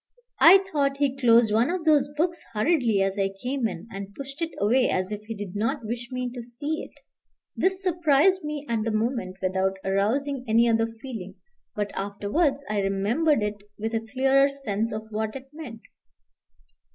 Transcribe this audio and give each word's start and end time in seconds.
I 0.39 0.57
thought 0.57 0.97
he 0.97 1.15
closed 1.15 1.53
one 1.53 1.69
of 1.69 1.85
those 1.85 2.09
books 2.17 2.43
hurriedly 2.55 3.03
as 3.03 3.19
I 3.19 3.35
came 3.43 3.67
in, 3.67 3.87
and 3.91 4.15
pushed 4.15 4.41
it 4.41 4.49
away, 4.57 4.89
as 4.89 5.11
if 5.11 5.21
he 5.27 5.35
did 5.35 5.55
not 5.55 5.85
wish 5.85 6.09
me 6.11 6.27
to 6.31 6.41
see 6.41 6.81
it. 6.83 7.01
This 7.55 7.83
surprised 7.83 8.43
me 8.43 8.65
at 8.67 8.81
the 8.83 8.89
moment 8.89 9.37
without 9.43 9.77
arousing 9.85 10.43
any 10.47 10.67
other 10.67 10.87
feeling; 10.87 11.35
but 11.75 11.91
afterwards 11.93 12.65
I 12.67 12.79
remembered 12.81 13.43
it 13.43 13.61
with 13.77 13.93
a 13.93 14.03
clearer 14.11 14.49
sense 14.49 14.91
of 14.91 15.03
what 15.11 15.35
it 15.35 15.49
meant. 15.53 15.81